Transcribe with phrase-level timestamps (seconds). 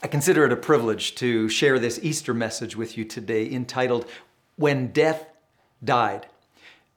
[0.00, 4.06] I consider it a privilege to share this Easter message with you today entitled
[4.54, 5.26] When Death
[5.82, 6.28] Died.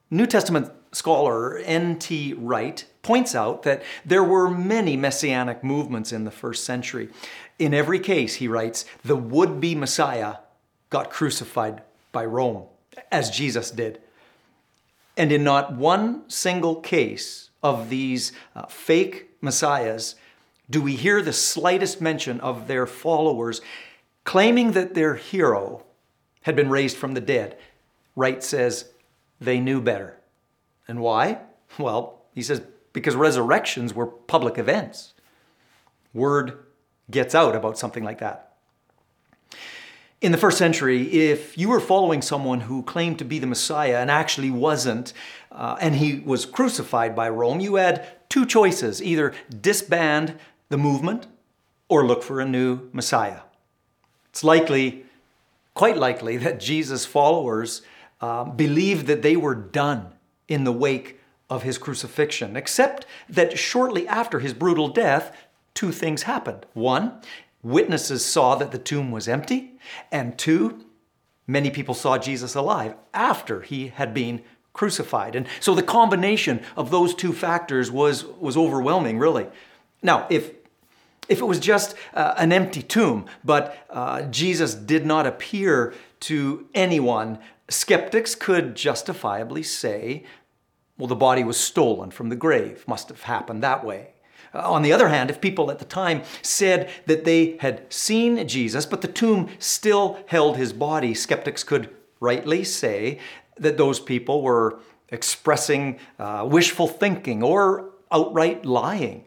[0.08, 2.34] New Testament scholar N.T.
[2.34, 7.08] Wright points out that there were many messianic movements in the first century.
[7.58, 10.36] In every case, he writes, the would be Messiah
[10.88, 11.82] got crucified
[12.12, 12.66] by Rome,
[13.10, 14.00] as Jesus did.
[15.16, 20.14] And in not one single case of these uh, fake messiahs
[20.72, 23.60] do we hear the slightest mention of their followers
[24.24, 25.84] claiming that their hero
[26.42, 27.58] had been raised from the dead.
[28.16, 28.90] Wright says
[29.40, 30.18] they knew better.
[30.88, 31.38] And why?
[31.78, 35.14] Well, he says because resurrections were public events.
[36.12, 36.58] Word
[37.10, 38.56] gets out about something like that.
[40.20, 43.98] In the first century, if you were following someone who claimed to be the Messiah
[43.98, 45.12] and actually wasn't,
[45.50, 50.38] uh, and he was crucified by Rome, you had two choices either disband
[50.72, 51.26] the movement
[51.88, 53.40] or look for a new Messiah.
[54.30, 55.04] It's likely,
[55.74, 57.82] quite likely, that Jesus' followers
[58.22, 60.14] uh, believed that they were done
[60.48, 61.20] in the wake
[61.50, 65.36] of his crucifixion, except that shortly after his brutal death,
[65.74, 66.64] two things happened.
[66.72, 67.20] One,
[67.62, 69.72] witnesses saw that the tomb was empty,
[70.10, 70.86] and two,
[71.46, 74.40] many people saw Jesus alive after he had been
[74.72, 75.36] crucified.
[75.36, 79.48] And so the combination of those two factors was, was overwhelming, really.
[80.02, 80.61] Now, if
[81.28, 86.66] if it was just uh, an empty tomb, but uh, Jesus did not appear to
[86.74, 90.24] anyone, skeptics could justifiably say,
[90.98, 92.84] well, the body was stolen from the grave.
[92.86, 94.10] Must have happened that way.
[94.54, 98.46] Uh, on the other hand, if people at the time said that they had seen
[98.46, 103.18] Jesus, but the tomb still held his body, skeptics could rightly say
[103.56, 109.24] that those people were expressing uh, wishful thinking or outright lying.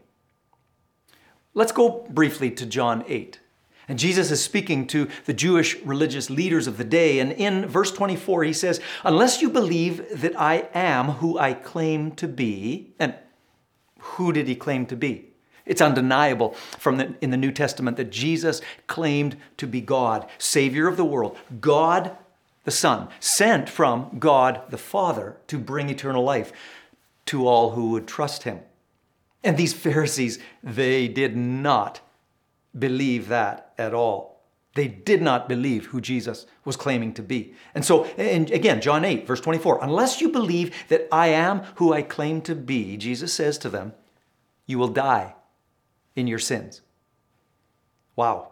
[1.56, 3.40] Let's go briefly to John 8.
[3.88, 7.20] And Jesus is speaking to the Jewish religious leaders of the day.
[7.20, 12.12] And in verse 24, he says, Unless you believe that I am who I claim
[12.14, 13.16] to be, and
[14.00, 15.30] who did he claim to be?
[15.66, 20.88] It's undeniable from the, in the New Testament that Jesus claimed to be God, Savior
[20.88, 22.18] of the world, God
[22.66, 26.52] the Son, sent from God the Father to bring eternal life
[27.28, 28.60] to all who would trust him.
[29.46, 32.02] And these Pharisees, they did not
[32.78, 34.42] believe that at all.
[34.74, 37.54] They did not believe who Jesus was claiming to be.
[37.76, 41.94] And so, and again, John 8, verse 24, unless you believe that I am who
[41.94, 43.94] I claim to be, Jesus says to them,
[44.66, 45.36] you will die
[46.16, 46.82] in your sins.
[48.16, 48.52] Wow.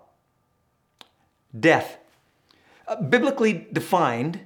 [1.60, 1.98] Death,
[2.88, 4.42] uh, biblically defined,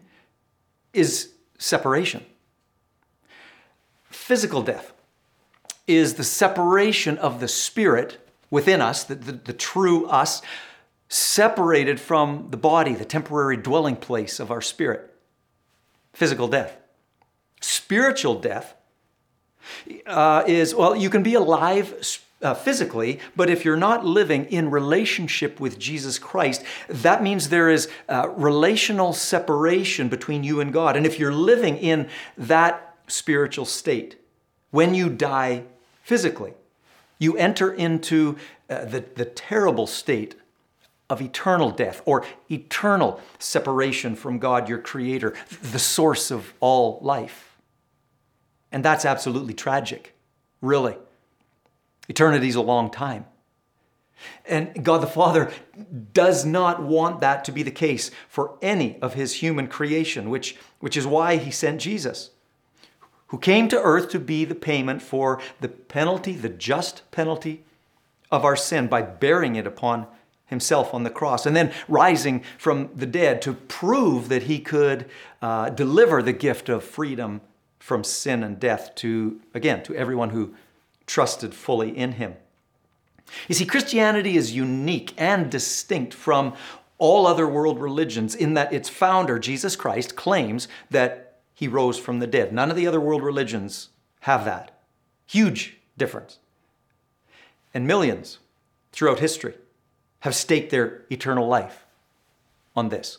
[0.94, 2.26] is separation.
[4.10, 4.94] Physical death
[5.88, 8.18] is the separation of the spirit
[8.50, 10.42] within us, the, the, the, true us,
[11.10, 15.14] separated from the body, the temporary dwelling place of our spirit.
[16.14, 16.78] Physical death.
[17.62, 18.76] Spiritual death
[20.06, 24.70] uh, is, well, you can be alive uh, physically, but if you're not living in
[24.70, 30.96] relationship with Jesus Christ, that means there is uh, relational separation between you and God.
[30.96, 34.18] And if you're living in that spiritual state,
[34.70, 35.64] when you die
[36.08, 36.54] physically.
[37.20, 38.38] You enter into
[38.70, 40.36] uh, the, the terrible state
[41.10, 47.58] of eternal death or eternal separation from God, your Creator, the source of all life.
[48.72, 50.16] And that's absolutely tragic,
[50.62, 50.96] really.
[52.08, 53.26] Eternity is a long time.
[54.46, 55.52] And God the Father
[56.14, 60.56] does not want that to be the case for any of His human creation, which,
[60.80, 62.30] which is why He sent Jesus
[63.28, 67.64] who came to earth to be the payment for the penalty, the just penalty
[68.32, 70.08] of our sin by bearing it upon
[70.48, 75.06] himself on the cross and then rising from the dead to prove that he could
[75.42, 77.42] uh, deliver the gift of freedom
[77.80, 80.54] from sin and death to, again, to everyone who
[81.06, 82.36] trusted fully in him.
[83.48, 86.54] You see, Christianity is unique and distinct from
[86.98, 91.27] all other world religions in that its founder, Jesus Christ, claims that
[91.58, 92.54] he rose from the dead.
[92.54, 93.90] None of the other world religions
[94.20, 94.80] have that.
[95.26, 96.38] Huge difference.
[97.74, 98.38] And millions
[98.92, 99.56] throughout history
[100.20, 101.88] have staked their eternal life
[102.76, 103.18] on this.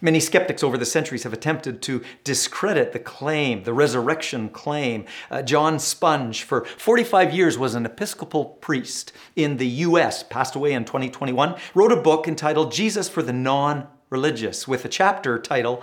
[0.00, 5.04] Many skeptics over the centuries have attempted to discredit the claim, the resurrection claim.
[5.30, 10.72] Uh, John Spong, for 45 years, was an Episcopal priest in the US, passed away
[10.72, 15.82] in 2021, wrote a book entitled Jesus for the Non Religious, with a chapter title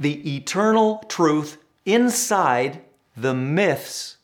[0.00, 2.80] the eternal truth inside
[3.14, 4.16] the myths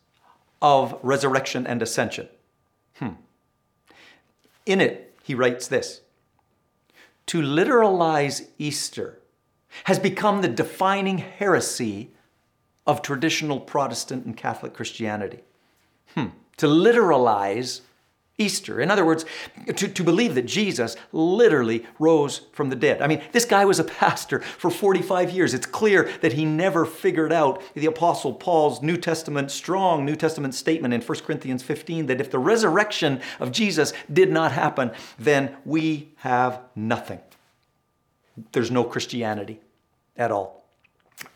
[0.62, 2.28] of resurrection and ascension.
[2.94, 3.10] Hmm.
[4.64, 6.00] In it, he writes this
[7.26, 9.20] To literalize Easter
[9.84, 12.10] has become the defining heresy
[12.86, 15.40] of traditional Protestant and Catholic Christianity.
[16.14, 16.28] Hmm.
[16.56, 17.82] To literalize
[18.38, 18.80] Easter.
[18.80, 19.24] In other words,
[19.66, 23.00] to, to believe that Jesus literally rose from the dead.
[23.00, 25.54] I mean, this guy was a pastor for 45 years.
[25.54, 30.54] It's clear that he never figured out the Apostle Paul's New Testament, strong New Testament
[30.54, 35.56] statement in 1 Corinthians 15 that if the resurrection of Jesus did not happen, then
[35.64, 37.20] we have nothing.
[38.52, 39.60] There's no Christianity
[40.14, 40.65] at all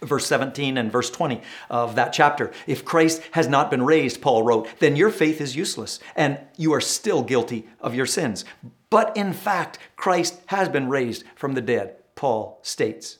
[0.03, 1.41] verse 17 and verse 20
[1.71, 2.53] of that chapter.
[2.67, 6.73] If Christ has not been raised, Paul wrote, then your faith is useless and you
[6.75, 8.45] are still guilty of your sins.
[8.91, 13.19] But in fact, Christ has been raised from the dead, Paul states.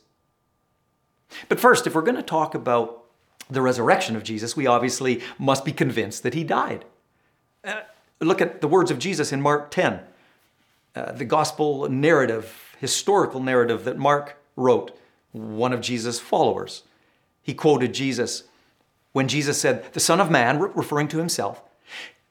[1.49, 3.05] But first, if we're going to talk about
[3.49, 6.85] the resurrection of Jesus, we obviously must be convinced that he died.
[7.65, 7.83] Uh,
[8.21, 10.01] look at the words of Jesus in Mark 10,
[10.97, 14.97] uh, the gospel narrative, historical narrative that Mark wrote
[15.33, 16.83] one of Jesus' followers.
[17.43, 18.45] He quoted Jesus
[19.13, 21.63] when Jesus said, The Son of Man, referring to himself,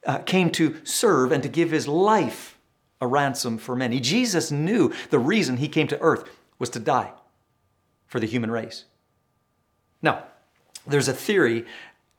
[0.06, 2.58] uh, came to serve and to give his life
[3.00, 4.00] a ransom for many.
[4.00, 7.12] Jesus knew the reason he came to earth was to die
[8.06, 8.84] for the human race.
[10.02, 10.24] Now,
[10.86, 11.66] there's a theory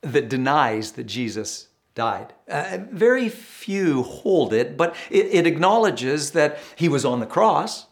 [0.01, 2.33] that denies that Jesus died.
[2.49, 7.87] Uh, very few hold it, but it, it acknowledges that he was on the cross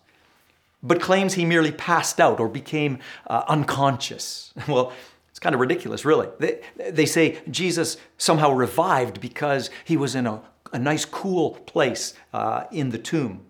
[0.81, 4.53] but claims he merely passed out or became uh, unconscious.
[4.67, 4.93] Well,
[5.29, 6.27] it's kind of ridiculous, really.
[6.39, 6.61] They,
[6.91, 10.41] they say Jesus somehow revived because he was in a,
[10.73, 13.45] a nice, cool place uh, in the tomb,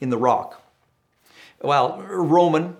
[0.00, 0.62] in the rock.
[1.60, 2.76] Well, Roman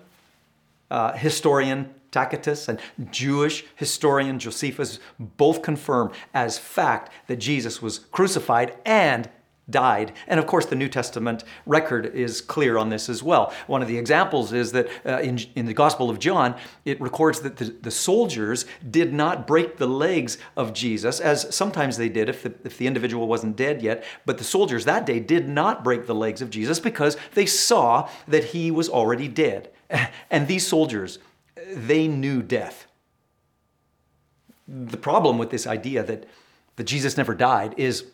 [0.91, 2.79] uh, historian Tacitus and
[3.11, 9.29] Jewish historian Josephus both confirm as fact that Jesus was crucified and
[9.69, 10.11] died.
[10.27, 13.53] And of course, the New Testament record is clear on this as well.
[13.67, 17.39] One of the examples is that uh, in, in the Gospel of John, it records
[17.41, 22.27] that the, the soldiers did not break the legs of Jesus, as sometimes they did
[22.27, 24.03] if the, if the individual wasn't dead yet.
[24.25, 28.09] But the soldiers that day did not break the legs of Jesus because they saw
[28.27, 29.71] that he was already dead.
[30.31, 31.19] And these soldiers,
[31.55, 32.87] they knew death.
[34.67, 36.25] The problem with this idea that,
[36.77, 38.05] that Jesus never died is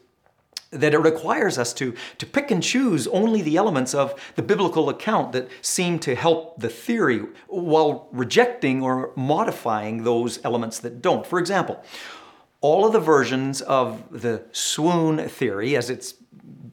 [0.71, 4.89] that it requires us to, to pick and choose only the elements of the biblical
[4.89, 11.25] account that seem to help the theory while rejecting or modifying those elements that don't.
[11.25, 11.83] For example,
[12.62, 16.16] all of the versions of the swoon theory, as it's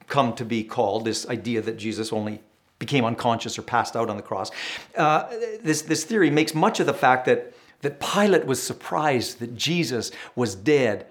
[0.09, 2.43] come to be called, this idea that Jesus only
[2.79, 4.51] became unconscious or passed out on the cross,
[4.97, 5.27] uh,
[5.63, 10.11] this, this theory makes much of the fact that, that Pilate was surprised that Jesus
[10.35, 11.07] was dead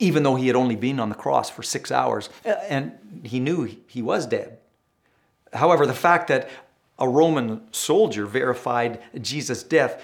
[0.00, 3.64] even though he had only been on the cross for six hours and he knew
[3.86, 4.58] he was dead.
[5.52, 6.50] However, the fact that
[6.98, 10.02] a Roman soldier verified Jesus' death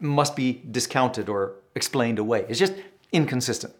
[0.00, 2.44] must be discounted or explained away.
[2.48, 2.74] It's just
[3.12, 3.74] inconsistent.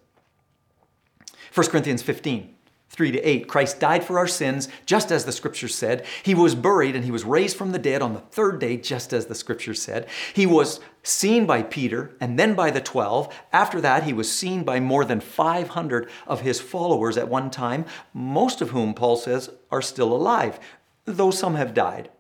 [1.55, 2.55] 1 Corinthians 15
[2.93, 3.49] 3 to 8.
[3.49, 6.05] Christ died for our sins, just as the scripture said.
[6.23, 9.15] He was buried and he was raised from the dead on the third day, just
[9.15, 10.07] as the scripture said.
[10.35, 13.33] He was seen by Peter and then by the 12.
[13.53, 17.85] After that, he was seen by more than 500 of his followers at one time,
[18.15, 20.61] most of whom, Paul says, are still alive,
[21.05, 22.11] though some have died.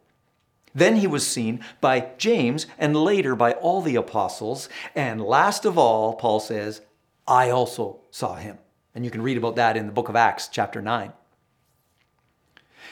[0.75, 4.69] Then he was seen by James and later by all the apostles.
[4.95, 6.81] And last of all, Paul says,
[7.27, 8.59] I also saw him.
[8.95, 11.13] And you can read about that in the book of Acts, chapter 9.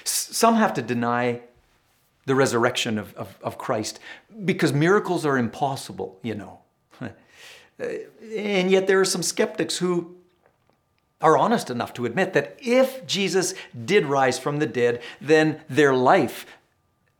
[0.04, 1.42] Some have to deny
[2.30, 3.98] the resurrection of, of, of Christ
[4.44, 6.60] because miracles are impossible, you know.
[7.80, 10.14] and yet there are some skeptics who
[11.20, 13.52] are honest enough to admit that if Jesus
[13.84, 16.46] did rise from the dead, then their life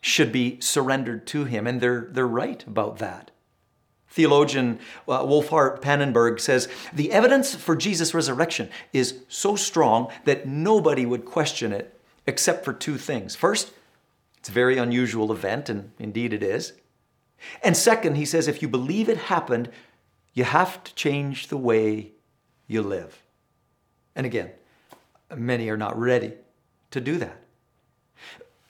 [0.01, 1.67] should be surrendered to him.
[1.67, 3.33] And they're, they're right about that.
[4.11, 11.05] Theologian uh, Wolfhart Pannenberg says the evidence for Jesus' resurrection is so strong that nobody
[11.05, 11.99] would question it
[12.29, 13.35] except for two things.
[13.35, 13.73] First,
[14.41, 16.73] it's a very unusual event, and indeed it is.
[17.63, 19.71] And second, he says if you believe it happened,
[20.33, 22.13] you have to change the way
[22.67, 23.23] you live.
[24.17, 24.51] And again,
[25.35, 26.33] many are not ready
[26.91, 27.37] to do that.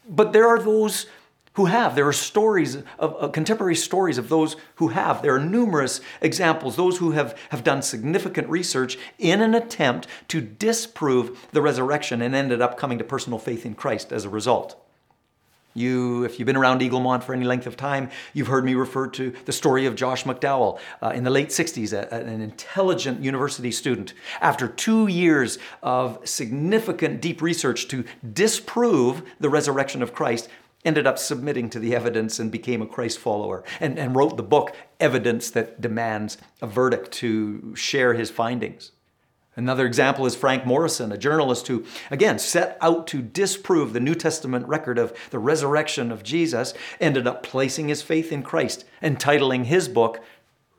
[0.09, 1.07] But there are those
[1.55, 1.95] who have.
[1.95, 5.23] There are stories of uh, contemporary stories of those who have.
[5.23, 10.41] There are numerous examples, those who have, have done significant research in an attempt to
[10.41, 14.81] disprove the resurrection and ended up coming to personal faith in Christ as a result.
[15.81, 19.07] You, if you've been around Eaglemont for any length of time, you've heard me refer
[19.09, 23.73] to the story of Josh McDowell uh, in the late 60s, a, an intelligent university
[23.73, 24.13] student.
[24.41, 30.49] After two years of significant deep research to disprove the resurrection of Christ,
[30.85, 34.43] ended up submitting to the evidence and became a Christ follower and, and wrote the
[34.43, 38.93] book Evidence That Demands a Verdict to share his findings.
[39.61, 44.15] Another example is Frank Morison, a journalist who, again, set out to disprove the New
[44.15, 49.65] Testament record of the resurrection of Jesus, ended up placing his faith in Christ, entitling
[49.65, 50.25] his book,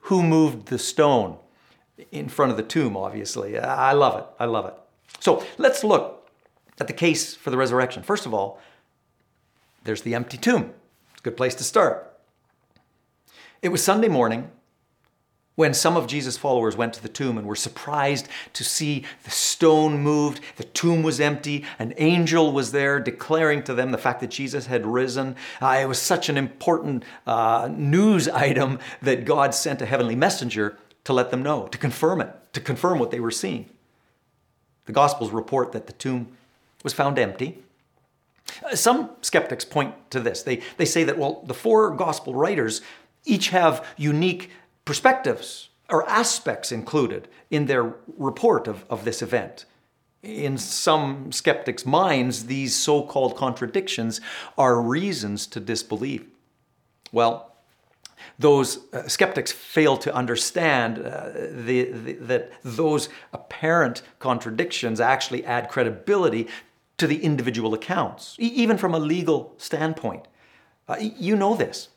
[0.02, 1.38] Who Moved the Stone?
[2.12, 3.60] in front of the tomb, obviously.
[3.60, 4.26] I love it.
[4.40, 4.74] I love it.
[5.20, 6.28] So let's look
[6.80, 8.02] at the case for the resurrection.
[8.02, 8.60] First of all,
[9.84, 10.74] there's the empty tomb.
[11.12, 12.20] It's a good place to start.
[13.62, 14.50] It was Sunday morning
[15.55, 19.31] when some of Jesus' followers went to the tomb and were surprised to see the
[19.31, 24.22] stone moved, the tomb was empty, an angel was there declaring to them the fact
[24.22, 25.36] that Jesus had risen.
[25.62, 30.77] Uh, it was such an important uh, news item that God sent a heavenly messenger
[31.03, 33.70] to let them know, to confirm it, to confirm what they were seeing.
[34.86, 36.38] The Gospels report that the tomb
[36.84, 37.60] was found empty.
[38.65, 40.43] Uh, some skeptics point to this.
[40.43, 42.81] They, they say that, well, the four Gospel writers
[43.25, 44.50] each have unique
[44.91, 49.63] perspectives or aspects included in their report of, of this event.
[50.21, 54.19] In some skeptics' minds, these so called contradictions
[54.57, 56.25] are reasons to disbelieve.
[57.13, 57.55] Well,
[58.38, 61.29] those uh, skeptics fail to understand uh,
[61.67, 66.50] the, the, that those apparent contradictions actually add credibility
[66.98, 70.27] to the individual accounts, e- even from a legal standpoint.
[70.89, 71.88] Uh, you know this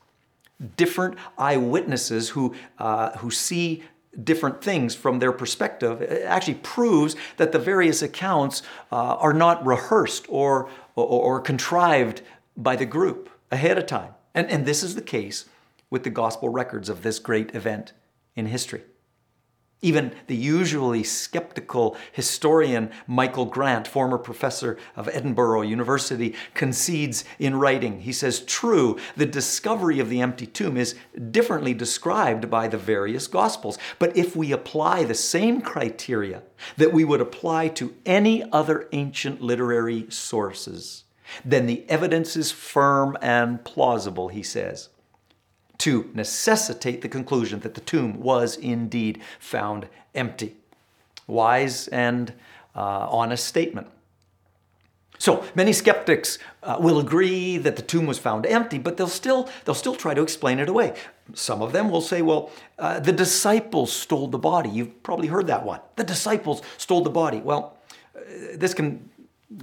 [0.76, 3.82] different eyewitnesses who, uh, who see
[4.22, 9.64] different things from their perspective it actually proves that the various accounts uh, are not
[9.66, 12.22] rehearsed or, or, or, contrived
[12.56, 14.14] by the group ahead of time.
[14.32, 15.46] And, and this is the case
[15.90, 17.92] with the gospel records of this great event
[18.36, 18.82] in history.
[19.84, 28.00] Even the usually skeptical historian Michael Grant, former professor of Edinburgh University, concedes in writing.
[28.00, 30.94] He says, True, the discovery of the empty tomb is
[31.30, 33.76] differently described by the various Gospels.
[33.98, 36.44] But if we apply the same criteria
[36.78, 41.04] that we would apply to any other ancient literary sources,
[41.44, 44.88] then the evidence is firm and plausible, he says
[45.78, 50.56] to necessitate the conclusion that the tomb was indeed found empty.
[51.26, 52.32] Wise and
[52.74, 53.88] uh, honest statement.
[55.18, 59.48] So many skeptics uh, will agree that the tomb was found empty, but they'll still
[59.64, 60.94] they'll still try to explain it away.
[61.34, 65.46] Some of them will say, "Well, uh, the disciples stole the body." You've probably heard
[65.46, 65.80] that one.
[65.96, 67.38] The disciples stole the body.
[67.38, 67.76] Well,
[68.16, 68.20] uh,
[68.56, 69.08] this can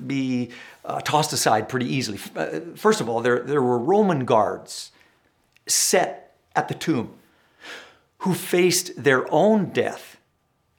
[0.08, 0.52] be
[0.86, 2.20] uh, tossed aside pretty easily.
[2.36, 4.92] Uh, first of all, there there were Roman guards
[5.74, 7.14] set at the tomb
[8.20, 10.18] who faced their own death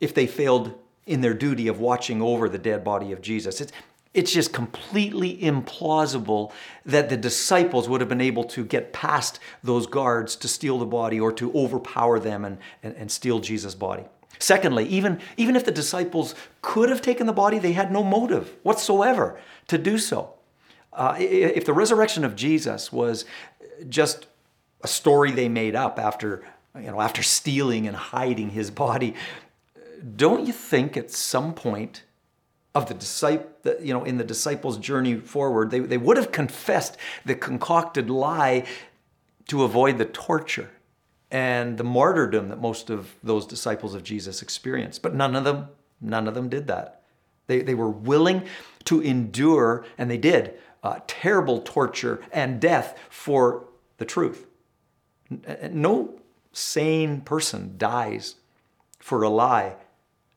[0.01, 3.61] if they failed in their duty of watching over the dead body of Jesus.
[3.61, 3.73] It's,
[4.15, 6.53] it's just completely implausible
[6.85, 10.87] that the disciples would have been able to get past those guards to steal the
[10.87, 14.05] body or to overpower them and, and, and steal Jesus' body.
[14.39, 18.55] Secondly, even, even if the disciples could have taken the body, they had no motive
[18.63, 20.35] whatsoever to do so.
[20.93, 23.25] Uh, if the resurrection of Jesus was
[23.89, 24.27] just
[24.83, 29.15] a story they made up after, you know, after stealing and hiding his body.
[30.17, 32.03] Don't you think at some point
[32.75, 36.97] of the disciple, you know, in the disciples' journey forward, they, they would have confessed
[37.25, 38.65] the concocted lie
[39.49, 40.71] to avoid the torture
[41.31, 45.03] and the martyrdom that most of those disciples of Jesus experienced.
[45.03, 45.69] But none of them,
[46.01, 47.03] none of them did that.
[47.47, 48.45] They, they were willing
[48.85, 53.65] to endure, and they did, uh, terrible torture and death for
[53.99, 54.47] the truth.
[55.71, 56.19] No
[56.53, 58.37] sane person dies
[58.99, 59.77] for a lie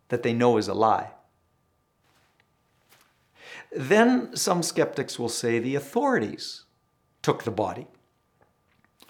[0.09, 1.11] that they know is a lie.
[3.75, 6.63] Then some skeptics will say the authorities
[7.21, 7.87] took the body.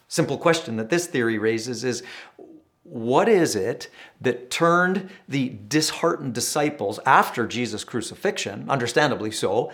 [0.07, 2.03] Simple question that this theory raises is
[2.83, 3.89] what is it
[4.21, 9.71] that turned the disheartened disciples after Jesus' crucifixion, understandably so,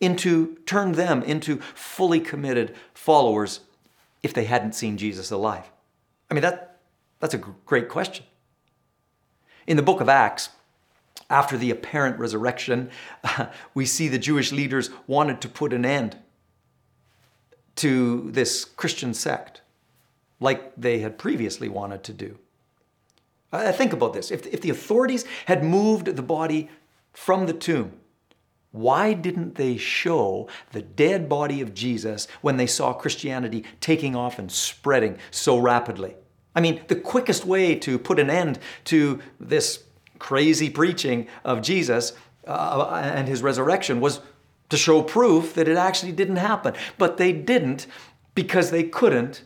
[0.00, 3.60] into turned them into fully committed followers
[4.24, 5.70] if they hadn't seen Jesus alive?
[6.30, 6.80] I mean, that,
[7.20, 8.24] that's a great question.
[9.66, 10.48] In the book of Acts,
[11.30, 12.90] after the apparent resurrection,
[13.74, 16.16] we see the Jewish leaders wanted to put an end
[17.76, 19.60] to this Christian sect,
[20.40, 22.38] like they had previously wanted to do.
[23.52, 24.30] Uh, think about this.
[24.30, 26.68] If, if the authorities had moved the body
[27.12, 27.92] from the tomb,
[28.74, 34.36] why didn't they show the dead body of Jesus when they saw Christianity taking off
[34.36, 36.16] and spreading so rapidly?
[36.56, 39.84] I mean, the quickest way to put an end to this
[40.18, 42.14] crazy preaching of Jesus
[42.48, 44.20] uh, and his resurrection was
[44.70, 46.74] to show proof that it actually didn't happen.
[46.98, 47.86] But they didn't
[48.34, 49.44] because they couldn't,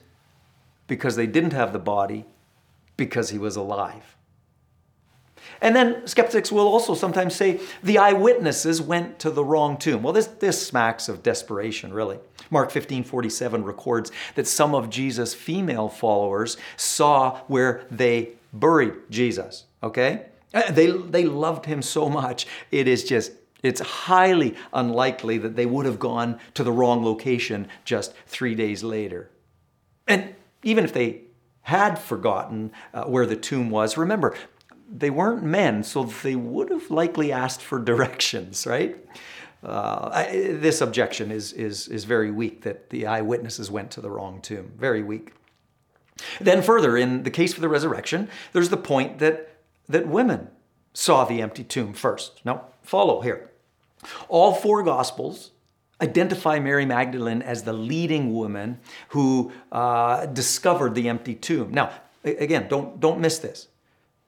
[0.86, 2.24] because they didn't have the body,
[2.96, 4.16] because he was alive.
[5.60, 10.02] And then skeptics will also sometimes say the eyewitnesses went to the wrong tomb.
[10.02, 12.18] Well, this, this smacks of desperation, really.
[12.50, 19.64] Mark 15 47 records that some of Jesus' female followers saw where they buried Jesus.
[19.82, 20.26] Okay?
[20.54, 25.66] Uh, they, they loved him so much, it is just it's highly unlikely that they
[25.66, 29.30] would have gone to the wrong location just three days later.
[30.06, 31.22] And even if they
[31.62, 34.36] had forgotten uh, where the tomb was, remember,
[34.90, 38.96] they weren't men, so they would have likely asked for directions, right?
[39.62, 44.10] Uh, I, this objection is, is, is very weak that the eyewitnesses went to the
[44.10, 44.72] wrong tomb.
[44.78, 45.34] Very weak.
[46.40, 49.56] Then, further, in the case for the resurrection, there's the point that,
[49.88, 50.48] that women
[50.94, 52.40] saw the empty tomb first.
[52.44, 53.50] Now, follow here.
[54.28, 55.50] All four Gospels
[56.00, 58.78] identify Mary Magdalene as the leading woman
[59.08, 61.72] who uh, discovered the empty tomb.
[61.72, 61.90] Now,
[62.24, 63.68] again, don't, don't miss this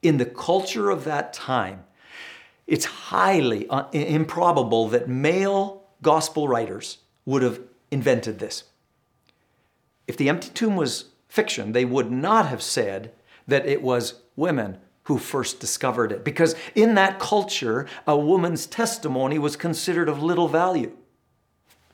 [0.01, 1.83] in the culture of that time,
[2.67, 7.59] it's highly uh, improbable that male gospel writers would have
[7.91, 8.63] invented this.
[10.07, 13.13] If the empty tomb was fiction, they would not have said
[13.47, 19.39] that it was women who first discovered it, because in that culture, a woman's testimony
[19.39, 20.95] was considered of little value.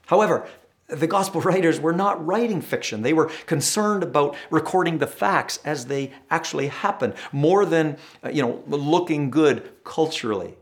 [0.07, 0.47] However,
[0.87, 3.01] the gospel writers were not writing fiction.
[3.01, 8.41] They were concerned about recording the facts as they actually happen, more than uh, you
[8.41, 10.55] know looking good culturally.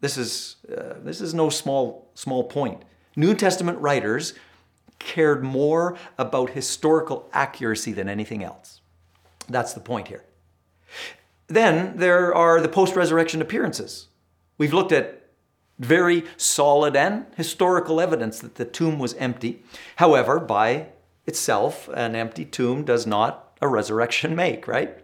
[0.00, 2.82] This is uh, this is no small small point.
[3.16, 4.34] New Testament writers
[4.98, 8.80] cared more about historical accuracy than anything else.
[9.48, 10.24] That's the point here.
[11.48, 14.08] Then there are the post-resurrection appearances.
[14.58, 15.19] We've looked at
[15.80, 19.62] very solid and historical evidence that the tomb was empty.
[19.96, 20.88] However, by
[21.26, 24.98] itself, an empty tomb does not a resurrection make, right?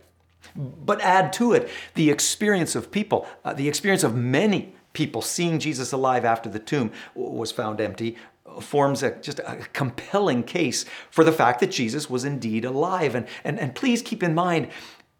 [0.54, 5.58] But add to it the experience of people, uh, the experience of many people seeing
[5.58, 8.16] Jesus alive after the tomb was found empty,
[8.60, 13.14] forms a, just a compelling case for the fact that Jesus was indeed alive.
[13.14, 14.68] And, and, and please keep in mind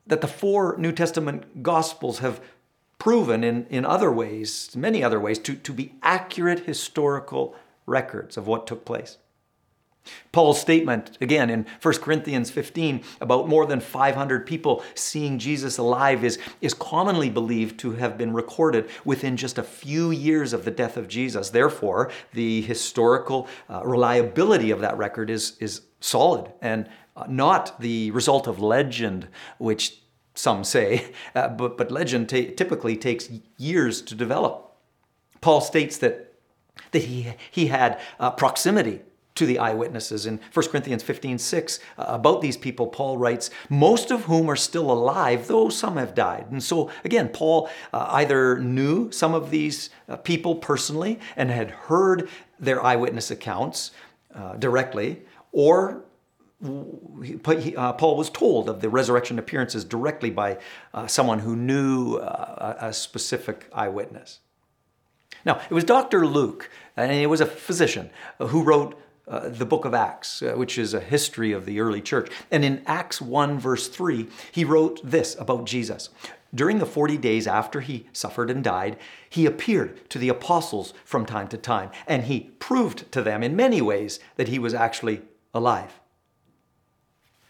[0.07, 2.41] that the four New Testament Gospels have
[2.99, 7.55] proven in, in other ways, many other ways, to, to be accurate historical
[7.87, 9.19] records of what took place.
[10.33, 16.25] Paul's statement, again in 1 Corinthians 15, about more than 500 people seeing Jesus alive
[16.25, 20.71] is, is commonly believed to have been recorded within just a few years of the
[20.71, 21.51] death of Jesus.
[21.51, 28.11] Therefore, the historical uh, reliability of that record is, is solid and uh, not the
[28.13, 29.29] result of legend,
[29.59, 30.03] which
[30.37, 34.75] some say, uh, but, but legend typically takes years to develop.
[35.41, 36.35] Paul states that,
[36.93, 39.01] that he, he had uh, proximity
[39.37, 40.27] to the eyewitnesses.
[40.27, 44.57] In 1 Corinthians 15 6, uh, about these people, Paul writes, most of whom are
[44.57, 46.47] still alive, though some have died.
[46.51, 51.71] And so, again, Paul uh, either knew some of these uh, people personally and had
[51.71, 53.93] heard their eyewitness accounts
[54.35, 55.23] uh, directly,
[55.53, 56.03] or
[56.65, 60.59] uh, Paul was told of the resurrection appearances directly by
[60.95, 64.41] uh, someone who knew uh, a specific eyewitness.
[65.45, 66.27] Now, it was Dr.
[66.27, 70.55] Luke, and he was a physician, uh, who wrote uh, the book of Acts, uh,
[70.55, 72.31] which is a history of the early church.
[72.51, 76.11] And in Acts 1, verse 3, he wrote this about Jesus.
[76.55, 78.97] During the 40 days after he suffered and died,
[79.29, 83.57] he appeared to the apostles from time to time, and he proved to them in
[83.57, 86.01] many ways that he was actually alive.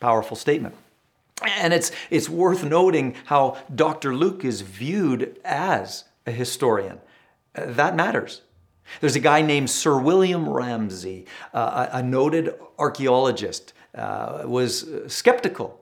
[0.01, 0.75] Powerful statement.
[1.43, 4.15] And it's, it's worth noting how Dr.
[4.15, 6.99] Luke is viewed as a historian.
[7.55, 8.43] That matters.
[9.01, 15.81] There's a guy named Sir William Ramsay, uh, a, a, noted archaeologist, uh, was skeptical.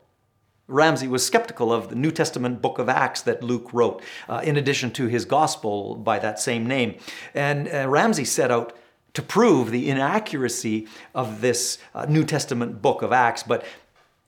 [0.66, 4.56] Ramsay was skeptical of the New Testament book of Acts that Luke wrote, uh, in
[4.56, 6.96] addition to his gospel by that same name.
[7.34, 8.74] And uh, Ramsay set out
[9.12, 13.64] to prove the inaccuracy of this uh, New Testament book of Acts, but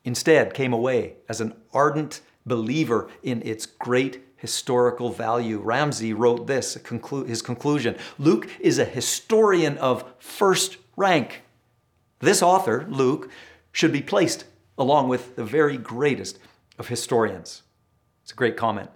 [0.06, 5.58] instead came away as an ardent believer in its great historical value.
[5.58, 6.78] Ramsay wrote this,
[7.26, 11.42] his conclusion Luke is a historian of first rank.
[12.20, 13.30] This author, Luke,
[13.72, 14.44] should be placed
[14.78, 16.38] along with the very greatest
[16.78, 17.62] of historians.
[18.22, 18.90] It's a great comment.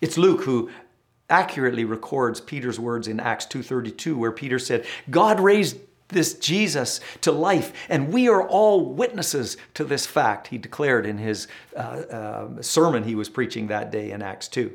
[0.00, 0.70] It's Luke who
[1.28, 7.32] accurately records Peter's words in Acts 2:32 where Peter said, "God raised this Jesus to
[7.32, 12.62] life, and we are all witnesses to this fact," he declared in his uh, uh,
[12.62, 14.72] sermon he was preaching that day in Acts 2.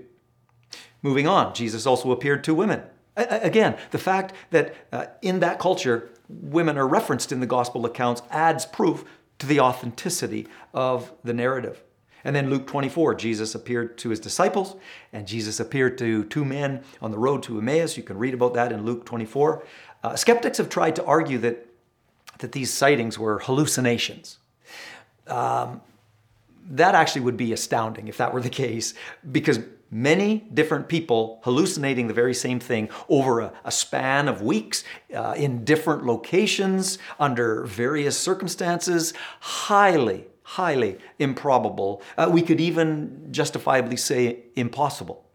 [1.02, 2.84] Moving on, Jesus also appeared to women.
[3.16, 8.22] Again, the fact that uh, in that culture, women are referenced in the gospel accounts
[8.30, 9.04] adds proof
[9.40, 11.84] to the authenticity of the narrative.
[12.24, 14.76] And then Luke 24, Jesus appeared to his disciples,
[15.14, 17.96] and Jesus appeared to two men on the road to Emmaus.
[17.96, 19.64] You can read about that in Luke 24.
[20.04, 21.68] Uh, skeptics have tried to argue that,
[22.40, 24.38] that these sightings were hallucinations.
[25.28, 25.82] Um,
[26.72, 28.94] that actually would be astounding if that were the case,
[29.32, 29.60] because
[29.92, 34.84] many different people hallucinating the very same thing over a, a span of weeks
[35.16, 42.02] uh, in different locations under various circumstances, highly, highly improbable.
[42.18, 45.26] Uh, we could even justifiably say impossible.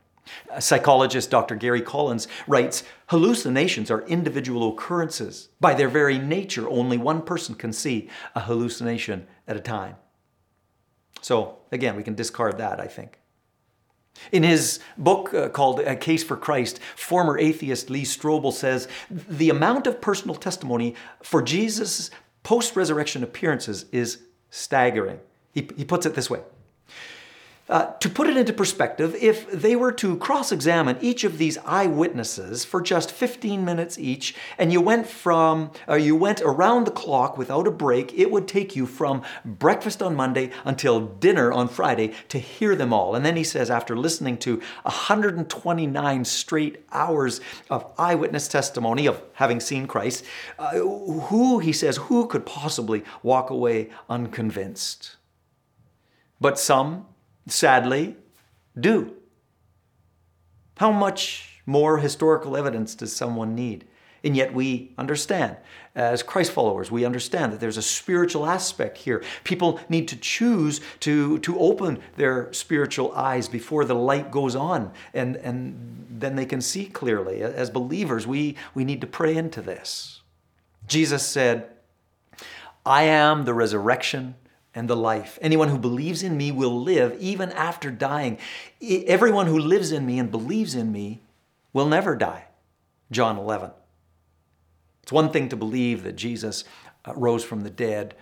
[0.58, 1.54] Psychologist Dr.
[1.54, 5.48] Gary Collins writes Hallucinations are individual occurrences.
[5.60, 9.96] By their very nature, only one person can see a hallucination at a time.
[11.20, 13.18] So, again, we can discard that, I think.
[14.30, 19.50] In his book uh, called A Case for Christ, former atheist Lee Strobel says the
[19.50, 22.10] amount of personal testimony for Jesus'
[22.42, 25.18] post resurrection appearances is staggering.
[25.52, 26.40] He, he puts it this way
[27.66, 31.57] uh, to put it into perspective, if they were to cross examine each of these
[31.64, 36.90] eyewitnesses for just 15 minutes each, and you went from, uh, you went around the
[36.90, 41.68] clock without a break, it would take you from breakfast on Monday until dinner on
[41.68, 43.14] Friday to hear them all.
[43.14, 49.59] And then he says, after listening to 129 straight hours of eyewitness testimony of having
[49.59, 50.22] seen Christ,
[50.59, 55.16] uh, who, he says, who could possibly walk away unconvinced?
[56.40, 57.07] But some,
[57.46, 58.16] sadly,
[58.78, 59.14] do.
[60.76, 63.87] How much more historical evidence does someone need?
[64.24, 65.59] And yet we understand,
[65.94, 69.22] as Christ followers, we understand that there's a spiritual aspect here.
[69.44, 74.92] People need to choose to, to open their spiritual eyes before the light goes on,
[75.12, 77.42] and, and then they can see clearly.
[77.42, 80.22] As believers, we, we need to pray into this.
[80.88, 81.68] Jesus said,
[82.87, 84.37] I am the resurrection
[84.74, 85.38] and the life.
[85.40, 88.38] Anyone who believes in me will live even after dying.
[88.82, 91.20] Everyone who lives in me and believes in me
[91.72, 92.46] will never die.
[93.10, 93.70] John 11.
[95.02, 96.64] It's one thing to believe that Jesus
[97.04, 98.14] uh, rose from the dead,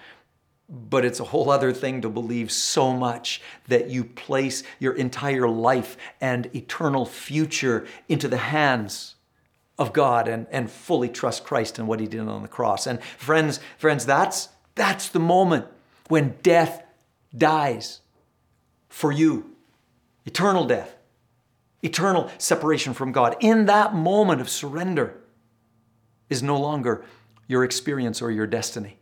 [0.69, 5.49] but it's a whole other thing to believe so much that you place your entire
[5.49, 9.15] life and eternal future into the hands
[9.79, 12.87] of God and, and fully trust Christ and what he did on the cross.
[12.87, 15.67] And friends, friends, that's that's the moment
[16.13, 16.85] when death
[17.35, 18.03] dies
[18.91, 19.57] for you.
[20.27, 20.95] Eternal death,
[21.81, 23.35] eternal separation from God.
[23.41, 25.19] In that moment of surrender
[26.29, 27.03] is no longer
[27.49, 28.99] your experience or your destiny.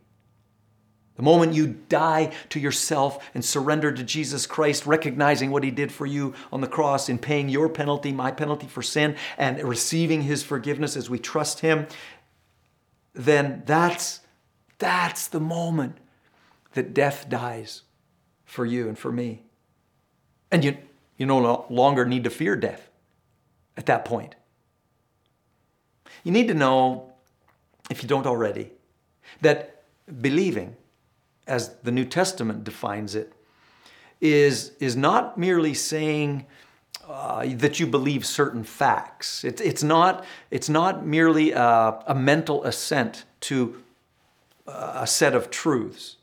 [1.17, 5.91] The moment you die to yourself and surrender to Jesus Christ, recognizing what He did
[5.91, 10.21] for you on the cross in paying your penalty, my penalty for sin, and receiving
[10.21, 11.87] His forgiveness as we trust Him,
[13.13, 14.21] then that's,
[14.77, 15.97] that's the moment
[16.73, 17.83] that death dies
[18.45, 19.43] for you and for me.
[20.51, 20.77] And you,
[21.17, 22.89] you no longer need to fear death
[23.77, 24.35] at that point.
[26.23, 27.11] You need to know,
[27.89, 28.71] if you don't already,
[29.41, 29.83] that
[30.21, 30.75] believing,
[31.47, 33.33] as the New Testament defines it,
[34.19, 36.45] is, is not merely saying
[37.07, 39.43] uh, that you believe certain facts.
[39.43, 43.81] It, it's, not, it's not merely a, a mental assent to
[44.67, 46.17] a set of truths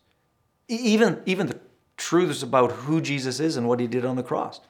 [0.68, 1.58] even, even the
[1.96, 4.60] truths about who Jesus is and what he did on the cross.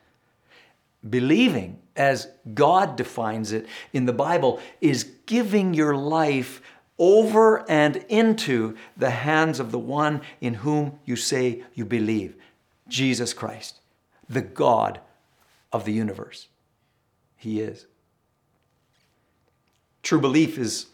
[1.08, 6.60] Believing, as God defines it in the Bible, is giving your life
[6.98, 12.34] over and into the hands of the one in whom you say you believe
[12.88, 13.80] Jesus Christ,
[14.28, 15.00] the God
[15.72, 16.48] of the universe.
[17.36, 17.86] He is.
[20.02, 20.86] True belief is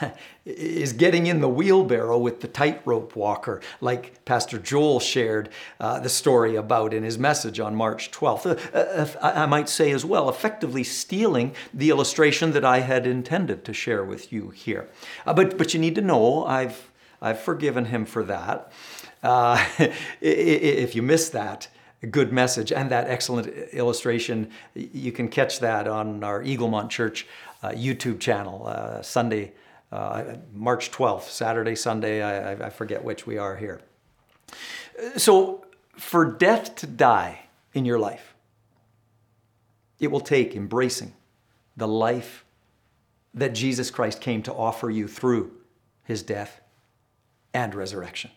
[0.44, 5.48] is getting in the wheelbarrow with the tightrope walker, like Pastor Joel shared
[5.80, 8.46] uh, the story about in his message on March 12th.
[8.74, 13.64] Uh, uh, I might say as well, effectively stealing the illustration that I had intended
[13.64, 14.88] to share with you here.
[15.26, 18.72] Uh, but, but you need to know I've, I've forgiven him for that.
[19.22, 19.64] Uh,
[20.20, 21.68] if you missed that,
[22.10, 24.50] good message and that excellent illustration.
[24.74, 27.26] You can catch that on our Eaglemont Church
[27.62, 29.52] uh, YouTube channel uh, Sunday
[29.94, 33.80] uh, March 12th, Saturday, Sunday, I, I forget which we are here.
[35.16, 35.64] So,
[35.96, 37.42] for death to die
[37.74, 38.34] in your life,
[40.00, 41.14] it will take embracing
[41.76, 42.44] the life
[43.34, 45.52] that Jesus Christ came to offer you through
[46.02, 46.60] his death
[47.52, 48.32] and resurrection.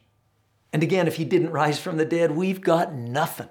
[0.71, 3.49] And again, if he didn't rise from the dead, we've got nothing.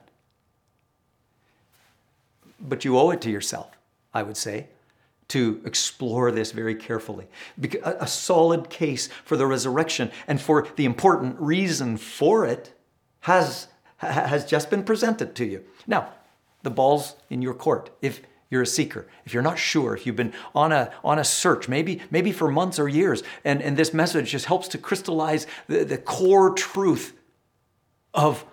[2.60, 3.76] But you owe it to yourself,
[4.14, 4.68] I would say,
[5.28, 7.26] to explore this very carefully.
[7.82, 12.72] A solid case for the resurrection and for the important reason for it
[13.20, 15.64] has, has just been presented to you.
[15.86, 16.12] Now,
[16.62, 17.90] the ball's in your court.
[18.00, 21.24] If you're a seeker, if you're not sure, if you've been on a, on a
[21.24, 25.46] search, maybe, maybe for months or years, and, and this message just helps to crystallize
[25.66, 27.14] the, the core truth
[28.14, 28.44] of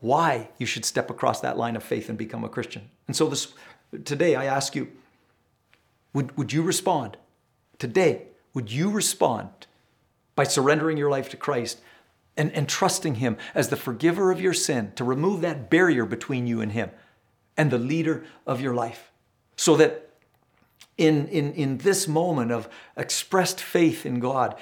[0.00, 2.88] why you should step across that line of faith and become a Christian.
[3.06, 3.52] And so this
[4.04, 4.88] today I ask you,
[6.18, 7.16] would, would you respond?
[7.78, 9.68] Today, would you respond
[10.34, 11.78] by surrendering your life to Christ
[12.36, 16.48] and, and trusting Him as the forgiver of your sin to remove that barrier between
[16.48, 16.90] you and Him
[17.56, 19.12] and the leader of your life?
[19.54, 20.10] So that
[20.96, 24.56] in, in, in this moment of expressed faith in God,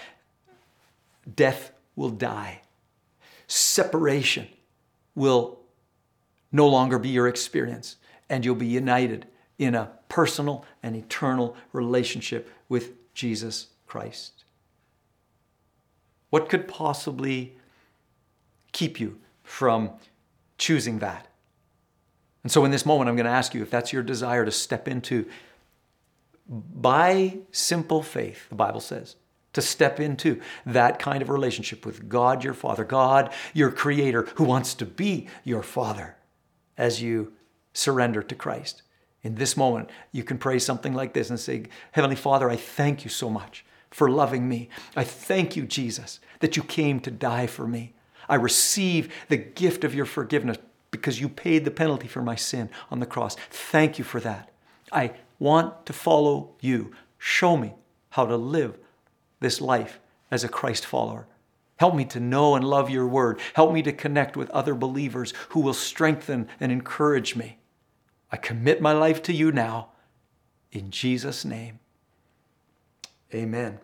[1.36, 2.60] death will die.
[3.46, 4.46] Separation
[5.14, 5.60] will
[6.52, 7.96] no longer be your experience,
[8.28, 9.26] and you'll be united
[9.58, 14.44] in a personal and eternal relationship with Jesus Christ.
[16.30, 17.56] What could possibly
[18.72, 19.90] keep you from
[20.58, 21.28] choosing that?
[22.42, 24.50] And so, in this moment, I'm going to ask you if that's your desire to
[24.50, 25.26] step into,
[26.48, 29.16] by simple faith, the Bible says,
[29.52, 34.44] to step into that kind of relationship with God, your Father, God, your Creator, who
[34.44, 36.16] wants to be your Father
[36.76, 37.32] as you
[37.72, 38.82] surrender to Christ.
[39.26, 43.04] In this moment, you can pray something like this and say, Heavenly Father, I thank
[43.04, 44.68] you so much for loving me.
[44.94, 47.94] I thank you, Jesus, that you came to die for me.
[48.28, 50.58] I receive the gift of your forgiveness
[50.92, 53.34] because you paid the penalty for my sin on the cross.
[53.50, 54.52] Thank you for that.
[54.92, 56.92] I want to follow you.
[57.18, 57.74] Show me
[58.10, 58.78] how to live
[59.40, 59.98] this life
[60.30, 61.26] as a Christ follower.
[61.78, 63.40] Help me to know and love your word.
[63.54, 67.58] Help me to connect with other believers who will strengthen and encourage me.
[68.30, 69.88] I commit my life to you now.
[70.72, 71.78] In Jesus' name,
[73.32, 73.78] amen.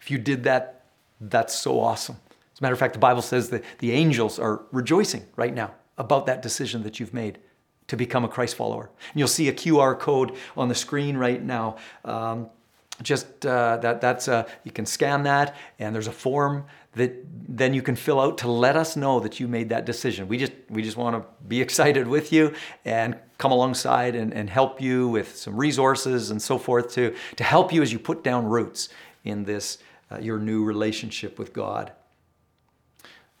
[0.00, 0.86] If you did that,
[1.20, 2.16] that's so awesome.
[2.52, 5.74] As a matter of fact, the Bible says that the angels are rejoicing right now
[5.96, 7.38] about that decision that you've made
[7.86, 8.90] to become a Christ follower.
[9.12, 11.76] And you'll see a QR code on the screen right now.
[12.04, 12.48] Um,
[13.02, 17.12] just uh, that that's a, you can scan that and there's a form that
[17.48, 20.38] then you can fill out to let us know that you made that decision we
[20.38, 22.54] just we just want to be excited with you
[22.84, 27.44] and come alongside and, and help you with some resources and so forth to to
[27.44, 28.88] help you as you put down roots
[29.24, 29.78] in this
[30.12, 31.92] uh, your new relationship with god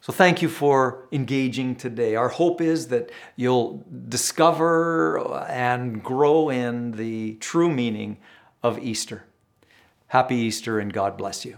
[0.00, 2.14] so thank you for engaging today.
[2.14, 8.18] Our hope is that you'll discover and grow in the true meaning
[8.62, 9.24] of Easter.
[10.14, 11.56] Happy Easter and God bless you.